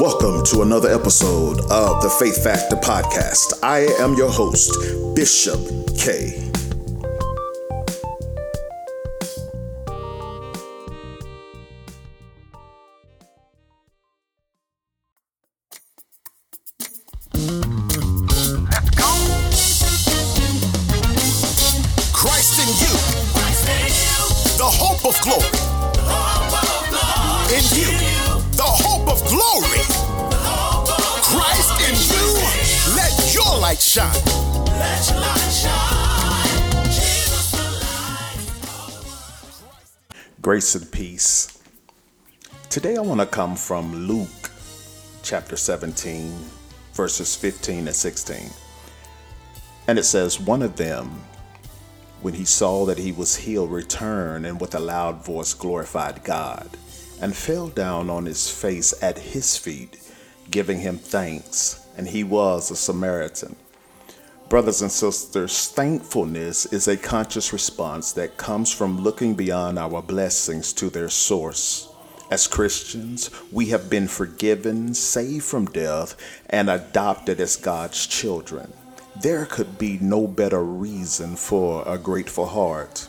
Welcome 0.00 0.44
to 0.46 0.62
another 0.62 0.88
episode 0.88 1.58
of 1.72 2.02
the 2.02 2.08
Faith 2.20 2.44
Factor 2.44 2.76
Podcast. 2.76 3.64
I 3.64 3.80
am 3.98 4.14
your 4.14 4.30
host, 4.30 4.70
Bishop 5.16 5.58
K. 5.98 6.44
Christ 22.12 22.60
in 22.60 22.68
you, 22.78 22.94
the 24.58 24.64
hope 24.64 25.04
of 25.04 25.20
glory. 25.22 25.57
Of. 29.78 31.22
Christ 31.22 31.74
in 31.88 31.94
you, 32.10 32.96
let 32.96 33.34
your 33.34 33.60
light 33.60 33.78
shine. 33.80 34.38
Grace 40.40 40.74
and 40.74 40.90
peace. 40.90 41.60
Today 42.70 42.96
I 42.96 43.00
want 43.00 43.20
to 43.20 43.26
come 43.26 43.56
from 43.56 44.06
Luke 44.06 44.50
chapter 45.22 45.56
17, 45.56 46.32
verses 46.92 47.34
15 47.36 47.86
and 47.86 47.96
16. 47.96 48.50
And 49.88 49.98
it 49.98 50.04
says, 50.04 50.38
One 50.38 50.62
of 50.62 50.76
them, 50.76 51.22
when 52.22 52.34
he 52.34 52.44
saw 52.44 52.86
that 52.86 52.98
he 52.98 53.12
was 53.12 53.36
healed, 53.36 53.70
returned 53.70 54.46
and 54.46 54.60
with 54.60 54.74
a 54.74 54.80
loud 54.80 55.24
voice 55.24 55.54
glorified 55.54 56.24
God, 56.24 56.68
and 57.20 57.34
fell 57.34 57.68
down 57.68 58.10
on 58.10 58.26
his 58.26 58.50
face 58.50 58.94
at 59.02 59.18
his 59.18 59.56
feet, 59.56 59.98
giving 60.50 60.80
him 60.80 60.98
thanks. 60.98 61.86
And 61.96 62.08
he 62.08 62.24
was 62.24 62.70
a 62.70 62.76
Samaritan. 62.76 63.56
Brothers 64.48 64.80
and 64.80 64.90
sisters, 64.90 65.68
thankfulness 65.68 66.64
is 66.66 66.88
a 66.88 66.96
conscious 66.96 67.52
response 67.52 68.12
that 68.12 68.38
comes 68.38 68.72
from 68.72 69.02
looking 69.02 69.34
beyond 69.34 69.78
our 69.78 70.00
blessings 70.00 70.72
to 70.74 70.88
their 70.88 71.10
source. 71.10 71.88
As 72.30 72.46
Christians, 72.46 73.30
we 73.52 73.66
have 73.66 73.90
been 73.90 74.08
forgiven, 74.08 74.94
saved 74.94 75.44
from 75.44 75.66
death, 75.66 76.14
and 76.48 76.70
adopted 76.70 77.40
as 77.40 77.56
God's 77.56 78.06
children. 78.06 78.72
There 79.20 79.44
could 79.44 79.78
be 79.78 79.98
no 80.00 80.26
better 80.26 80.62
reason 80.62 81.36
for 81.36 81.82
a 81.86 81.98
grateful 81.98 82.46
heart. 82.46 83.08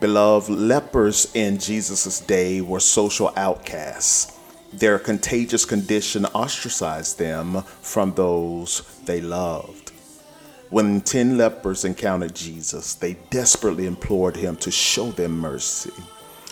Beloved, 0.00 0.50
lepers 0.50 1.26
in 1.34 1.58
Jesus' 1.58 2.20
day 2.20 2.60
were 2.60 2.78
social 2.78 3.32
outcasts. 3.36 4.38
Their 4.72 4.98
contagious 4.98 5.64
condition 5.64 6.24
ostracized 6.26 7.18
them 7.18 7.62
from 7.82 8.12
those 8.12 8.82
they 9.06 9.20
loved. 9.20 9.90
When 10.70 11.00
ten 11.00 11.36
lepers 11.36 11.84
encountered 11.84 12.36
Jesus, 12.36 12.94
they 12.94 13.14
desperately 13.30 13.86
implored 13.86 14.36
him 14.36 14.56
to 14.58 14.70
show 14.70 15.10
them 15.10 15.40
mercy. 15.40 15.92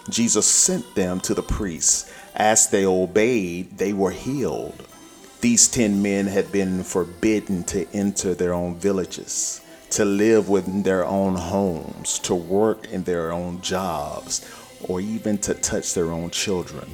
Jesus 0.08 0.46
sent 0.46 0.94
them 0.94 1.20
to 1.20 1.34
the 1.34 1.42
priests. 1.42 2.12
As 2.34 2.68
they 2.68 2.84
obeyed, 2.84 3.78
they 3.78 3.92
were 3.92 4.10
healed. 4.10 4.86
These 5.40 5.68
ten 5.68 6.02
men 6.02 6.26
had 6.26 6.50
been 6.50 6.82
forbidden 6.82 7.62
to 7.64 7.86
enter 7.92 8.34
their 8.34 8.54
own 8.54 8.76
villages, 8.76 9.60
to 9.90 10.04
live 10.04 10.48
within 10.48 10.82
their 10.82 11.04
own 11.04 11.34
homes, 11.34 12.18
to 12.20 12.34
work 12.34 12.88
in 12.88 13.04
their 13.04 13.32
own 13.32 13.60
jobs, 13.60 14.48
or 14.88 15.00
even 15.00 15.38
to 15.38 15.54
touch 15.54 15.94
their 15.94 16.12
own 16.12 16.30
children. 16.30 16.88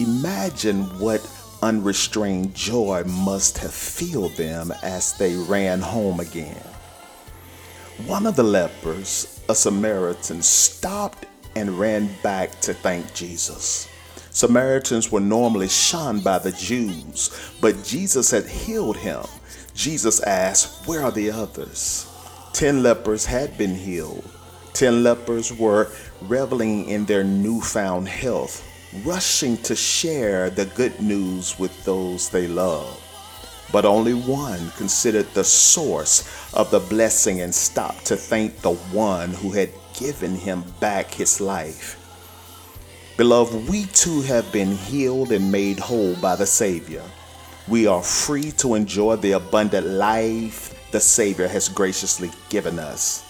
Imagine 0.00 0.82
what 0.98 1.26
unrestrained 1.62 2.54
joy 2.54 3.04
must 3.04 3.58
have 3.58 3.72
filled 3.72 4.34
them 4.36 4.72
as 4.82 5.14
they 5.14 5.36
ran 5.36 5.80
home 5.80 6.20
again. 6.20 6.62
One 8.06 8.26
of 8.26 8.36
the 8.36 8.42
lepers, 8.42 9.40
a 9.48 9.54
Samaritan, 9.54 10.42
stopped 10.42 11.26
and 11.54 11.78
ran 11.78 12.10
back 12.22 12.60
to 12.62 12.74
thank 12.74 13.14
Jesus. 13.14 13.88
Samaritans 14.30 15.12
were 15.12 15.20
normally 15.20 15.68
shunned 15.68 16.24
by 16.24 16.38
the 16.38 16.52
Jews, 16.52 17.30
but 17.60 17.84
Jesus 17.84 18.30
had 18.30 18.46
healed 18.46 18.96
him. 18.96 19.22
Jesus 19.74 20.20
asked, 20.20 20.86
Where 20.88 21.02
are 21.04 21.12
the 21.12 21.30
others? 21.30 22.06
Ten 22.52 22.82
lepers 22.82 23.24
had 23.24 23.56
been 23.56 23.74
healed. 23.74 24.28
Ten 24.74 25.02
lepers 25.02 25.52
were 25.52 25.88
reveling 26.20 26.86
in 26.86 27.06
their 27.06 27.24
newfound 27.24 28.08
health, 28.08 28.62
rushing 29.04 29.56
to 29.58 29.74
share 29.74 30.50
the 30.50 30.66
good 30.66 31.00
news 31.00 31.58
with 31.58 31.72
those 31.84 32.28
they 32.28 32.46
loved. 32.46 33.00
But 33.72 33.86
only 33.86 34.12
one 34.12 34.70
considered 34.76 35.32
the 35.32 35.44
source 35.44 36.52
of 36.52 36.70
the 36.70 36.80
blessing 36.80 37.40
and 37.40 37.54
stopped 37.54 38.04
to 38.06 38.16
thank 38.16 38.60
the 38.60 38.74
one 38.74 39.30
who 39.30 39.50
had 39.52 39.70
given 39.98 40.36
him 40.36 40.62
back 40.78 41.10
his 41.10 41.40
life. 41.40 41.98
Beloved, 43.16 43.68
we 43.68 43.86
too 43.86 44.20
have 44.22 44.52
been 44.52 44.76
healed 44.76 45.32
and 45.32 45.50
made 45.50 45.78
whole 45.78 46.16
by 46.16 46.36
the 46.36 46.46
Savior. 46.46 47.02
We 47.66 47.86
are 47.86 48.02
free 48.02 48.52
to 48.58 48.74
enjoy 48.74 49.16
the 49.16 49.32
abundant 49.32 49.86
life 49.86 50.71
the 50.92 51.00
Savior 51.00 51.48
has 51.48 51.68
graciously 51.68 52.30
given 52.50 52.78
us. 52.78 53.24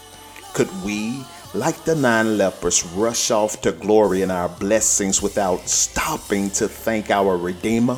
Could 0.53 0.69
we, 0.85 1.25
like 1.55 1.85
the 1.85 1.95
nine 1.95 2.37
lepers, 2.37 2.85
rush 2.85 3.31
off 3.31 3.63
to 3.63 3.73
glory 3.73 4.23
in 4.23 4.31
our 4.31 4.49
blessings 4.49 5.23
without 5.23 5.69
stopping 5.69 6.51
to 6.51 6.69
thank 6.69 7.11
our 7.11 7.37
Redeemer? 7.37 7.97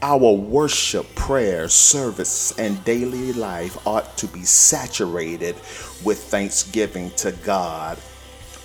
Our 0.00 0.32
worship, 0.32 1.12
prayer, 1.14 1.68
service, 1.68 2.56
and 2.58 2.82
daily 2.84 3.32
life 3.32 3.86
ought 3.86 4.16
to 4.18 4.26
be 4.28 4.44
saturated 4.44 5.56
with 6.04 6.22
thanksgiving 6.24 7.10
to 7.16 7.32
God. 7.32 7.98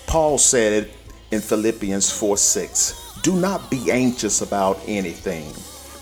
Paul 0.05 0.37
said 0.37 0.91
in 1.31 1.41
Philippians 1.41 2.11
4 2.11 2.37
6 2.37 3.19
Do 3.23 3.35
not 3.35 3.71
be 3.71 3.89
anxious 3.91 4.41
about 4.41 4.79
anything, 4.85 5.53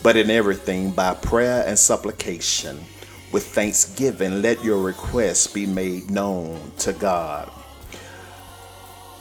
but 0.03 0.17
in 0.17 0.29
everything 0.29 0.91
by 0.91 1.13
prayer 1.13 1.63
and 1.65 1.77
supplication. 1.77 2.83
With 3.31 3.45
thanksgiving, 3.47 4.41
let 4.41 4.63
your 4.63 4.81
requests 4.81 5.47
be 5.47 5.65
made 5.65 6.09
known 6.09 6.71
to 6.79 6.93
God. 6.93 7.51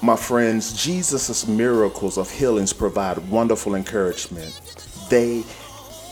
My 0.00 0.14
friends, 0.14 0.80
Jesus' 0.80 1.46
miracles 1.48 2.16
of 2.16 2.30
healings 2.30 2.72
provide 2.72 3.30
wonderful 3.30 3.74
encouragement. 3.74 4.60
They 5.10 5.42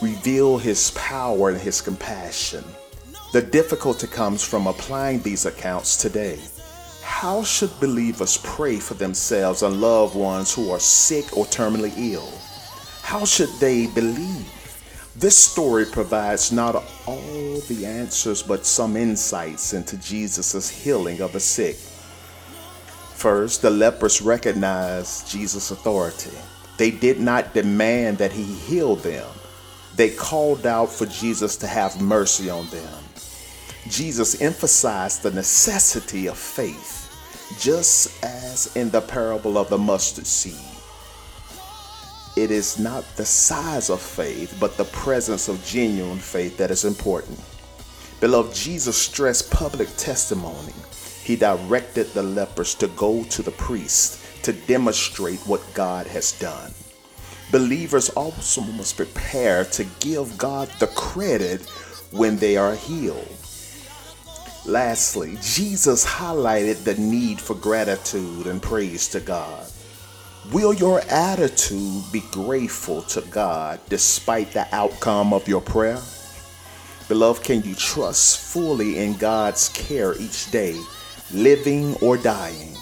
reveal 0.03 0.59
his 0.59 0.91
power 0.93 1.51
and 1.51 1.61
his 1.61 1.81
compassion. 1.81 2.65
The 3.33 3.43
difficulty 3.43 4.07
comes 4.07 4.43
from 4.43 4.67
applying 4.67 5.21
these 5.21 5.47
accounts 5.47 5.97
today. 5.97 6.41
How 7.03 7.43
should 7.43 7.79
believers 7.79 8.39
pray 8.43 8.79
for 8.79 8.95
themselves 8.95 9.63
and 9.63 9.81
loved 9.81 10.17
ones 10.17 10.53
who 10.53 10.71
are 10.71 10.81
sick 10.81 11.37
or 11.37 11.45
terminally 11.47 11.93
ill? 11.97 12.33
How 13.03 13.25
should 13.25 13.51
they 13.61 13.87
believe? 13.87 14.64
This 15.17 15.39
story 15.39 15.87
provides 15.87 16.51
not 16.51 16.75
all 17.07 17.61
the 17.69 17.87
answers, 17.87 18.43
but 18.43 18.67
some 18.67 18.97
insights 18.97 19.73
into 19.73 19.97
Jesus' 19.99 20.69
healing 20.69 21.21
of 21.21 21.33
the 21.33 21.41
sick. 21.41 21.77
First, 23.15 23.63
the 23.63 23.71
lepers 23.71 24.21
recognized 24.21 25.31
Jesus' 25.31 25.71
authority. 25.71 26.37
They 26.79 26.91
did 26.91 27.21
not 27.21 27.55
demand 27.55 28.19
that 28.19 28.33
he 28.33 28.43
heal 28.43 28.97
them. 28.97 29.27
They 29.95 30.11
called 30.11 30.67
out 30.67 30.91
for 30.91 31.07
Jesus 31.07 31.57
to 31.59 31.69
have 31.69 32.03
mercy 32.03 32.51
on 32.51 32.67
them. 32.71 33.05
Jesus 33.89 34.43
emphasized 34.43 35.23
the 35.23 35.31
necessity 35.31 36.27
of 36.27 36.37
faith, 36.37 37.09
just 37.61 38.25
as 38.25 38.75
in 38.75 38.91
the 38.91 39.01
parable 39.01 39.59
of 39.59 39.71
the 39.71 39.79
mustard 39.79 40.27
seed. 40.27 40.74
It 42.37 42.51
is 42.51 42.79
not 42.79 43.05
the 43.17 43.25
size 43.25 43.91
of 43.91 44.01
faith, 44.01 44.57
but 44.59 44.77
the 44.77 44.85
presence 44.85 45.49
of 45.49 45.65
genuine 45.65 46.19
faith 46.19 46.57
that 46.57 46.71
is 46.71 46.85
important. 46.85 47.39
Beloved, 48.21 48.55
Jesus 48.55 48.97
stressed 48.97 49.51
public 49.51 49.89
testimony. 49.97 50.73
He 51.23 51.37
directed 51.37 52.09
the 52.09 52.23
lepers 52.23 52.75
to 52.77 52.89
go 52.89 53.23
to 53.25 53.43
the 53.43 53.53
priest 53.53 54.21
to 54.45 54.53
demonstrate 54.53 55.41
what 55.47 55.63
God 55.75 56.07
has 56.09 56.33
done. 56.33 56.73
Believers 57.51 58.11
also 58.11 58.63
must 58.63 58.97
prepare 58.97 59.65
to 59.67 59.85
give 60.01 60.37
God 60.37 60.69
the 60.81 60.89
credit 60.89 61.63
when 62.11 62.37
they 62.37 62.57
are 62.57 62.75
healed. 62.75 63.29
Lastly, 64.67 65.37
Jesus 65.41 66.05
highlighted 66.05 66.85
the 66.85 66.95
need 66.95 67.41
for 67.41 67.55
gratitude 67.55 68.47
and 68.47 68.61
praise 68.61 69.09
to 69.09 69.21
God. 69.21 69.71
Will 70.53 70.75
your 70.75 71.01
attitude 71.09 72.05
be 72.13 72.23
grateful 72.31 73.03
to 73.03 73.23
God 73.23 73.81
despite 73.89 74.53
the 74.53 74.67
outcome 74.75 75.33
of 75.33 75.49
your 75.49 75.61
prayer? 75.61 76.01
Beloved, 77.09 77.43
can 77.43 77.63
you 77.63 77.75
trust 77.75 78.53
fully 78.53 78.99
in 78.99 79.17
God's 79.17 79.69
care 79.71 80.15
each 80.19 80.51
day, 80.51 80.79
living 81.33 81.95
or 81.97 82.17
dying? 82.17 82.77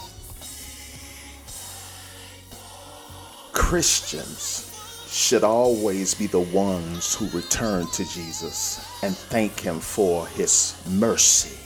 Christians, 3.53 4.69
should 5.12 5.44
always 5.44 6.14
be 6.14 6.26
the 6.26 6.41
ones 6.41 7.14
who 7.14 7.29
return 7.37 7.87
to 7.88 8.05
Jesus 8.05 8.85
and 9.03 9.14
thank 9.14 9.61
Him 9.61 9.79
for 9.79 10.26
His 10.29 10.75
mercy 10.88 11.59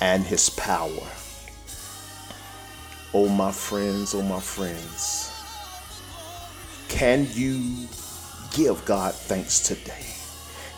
and 0.00 0.24
His 0.24 0.48
power. 0.50 1.06
Oh, 3.12 3.28
my 3.28 3.52
friends, 3.52 4.14
oh, 4.14 4.22
my 4.22 4.40
friends, 4.40 5.30
can 6.88 7.26
you 7.32 7.86
give 8.52 8.84
God 8.84 9.14
thanks 9.14 9.60
today? 9.60 10.06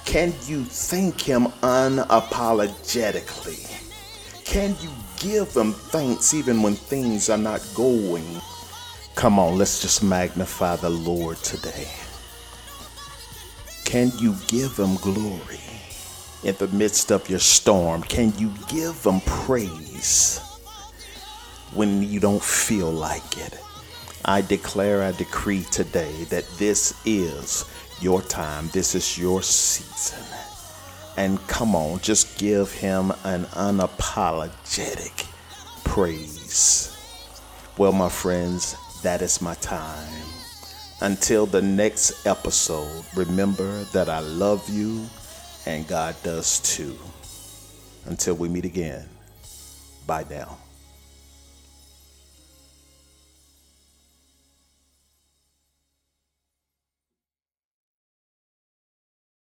Can 0.05 0.35
you 0.47 0.65
thank 0.65 1.21
Him 1.21 1.47
unapologetically? 1.63 3.69
Can 4.45 4.77
you 4.81 4.91
give 5.19 5.55
Him 5.55 5.73
thanks 5.73 6.35
even 6.35 6.63
when 6.63 6.75
things 6.75 7.31
are 7.31 7.39
not 7.39 7.63
going 7.75 8.41
Come 9.15 9.39
on, 9.39 9.57
let's 9.57 9.81
just 9.81 10.03
magnify 10.03 10.77
the 10.77 10.91
Lord 10.91 11.37
today. 11.39 11.89
Can 13.85 14.11
you 14.19 14.35
give 14.49 14.79
him 14.79 14.97
glory 14.97 15.61
in 16.43 16.57
the 16.57 16.67
midst 16.69 17.13
of 17.13 17.29
your 17.29 17.39
storm? 17.39 18.03
Can 18.03 18.37
you 18.39 18.53
give 18.69 19.05
him 19.05 19.21
praise 19.21 20.41
when 21.75 22.03
you 22.03 22.21
don't 22.21 22.43
feel 22.43 22.91
like 22.91 23.39
it? 23.39 23.59
I 24.25 24.41
declare, 24.41 25.03
I 25.03 25.13
decree 25.13 25.65
today 25.71 26.25
that 26.25 26.47
this 26.59 26.95
is 27.05 27.65
your 28.01 28.23
time, 28.23 28.69
this 28.73 28.95
is 28.95 29.19
your 29.19 29.43
season. 29.43 30.25
And 31.17 31.45
come 31.47 31.75
on, 31.75 32.01
just 32.01 32.39
give 32.39 32.73
him 32.73 33.11
an 33.25 33.45
unapologetic 33.47 35.27
praise. 35.85 36.97
Well, 37.77 37.93
my 37.93 38.09
friends, 38.09 38.77
that 39.03 39.23
is 39.23 39.43
my 39.43 39.55
time. 39.55 40.13
Until 41.01 41.47
the 41.47 41.61
next 41.61 42.27
episode, 42.27 43.05
remember 43.17 43.83
that 43.93 44.09
I 44.09 44.21
love 44.21 44.69
you 44.71 45.07
and 45.67 45.87
God 45.87 46.15
does 46.23 46.61
too. 46.61 46.97
Until 48.07 48.35
we 48.35 48.49
meet 48.49 48.65
again, 48.65 49.09
bye 50.07 50.25
now. 50.31 50.59